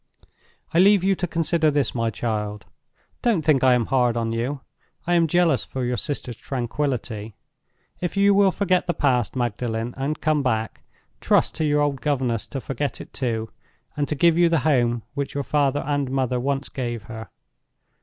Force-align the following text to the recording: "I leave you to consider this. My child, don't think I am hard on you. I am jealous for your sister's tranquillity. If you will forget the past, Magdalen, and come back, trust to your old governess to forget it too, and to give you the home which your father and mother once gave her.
"I 0.73 0.79
leave 0.79 1.03
you 1.03 1.13
to 1.13 1.27
consider 1.27 1.69
this. 1.69 1.93
My 1.93 2.09
child, 2.09 2.65
don't 3.21 3.45
think 3.45 3.63
I 3.63 3.75
am 3.75 3.85
hard 3.85 4.17
on 4.17 4.31
you. 4.31 4.61
I 5.05 5.13
am 5.13 5.27
jealous 5.27 5.63
for 5.63 5.85
your 5.85 5.95
sister's 5.95 6.37
tranquillity. 6.37 7.35
If 7.99 8.17
you 8.17 8.33
will 8.33 8.49
forget 8.49 8.87
the 8.87 8.95
past, 8.95 9.35
Magdalen, 9.35 9.93
and 9.95 10.19
come 10.19 10.41
back, 10.41 10.81
trust 11.19 11.53
to 11.57 11.65
your 11.65 11.81
old 11.81 12.01
governess 12.01 12.47
to 12.47 12.59
forget 12.59 12.99
it 12.99 13.13
too, 13.13 13.51
and 13.95 14.07
to 14.07 14.15
give 14.15 14.39
you 14.39 14.49
the 14.49 14.61
home 14.65 15.03
which 15.13 15.35
your 15.35 15.43
father 15.43 15.81
and 15.85 16.09
mother 16.09 16.39
once 16.39 16.67
gave 16.67 17.03
her. 17.03 17.29